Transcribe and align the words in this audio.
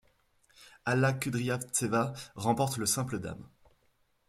Alla 0.83 1.13
Kudryavtseva 1.13 2.13
remporte 2.33 2.77
le 2.77 2.87
simple 2.87 3.19
dames. 3.19 3.47